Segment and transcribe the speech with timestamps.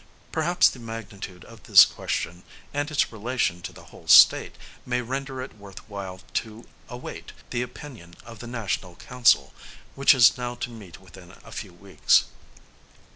[0.31, 2.41] Perhaps, the magnitude of this question,
[2.73, 7.61] and its relation to the whole state, may render it worth while to await, the
[7.61, 9.53] opinion of the National Council,
[9.93, 12.23] which is now to meet within a few weeks.